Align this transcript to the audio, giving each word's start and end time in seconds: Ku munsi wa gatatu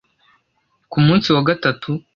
Ku 0.91 0.97
munsi 1.05 1.27
wa 1.35 1.41
gatatu 1.49 1.89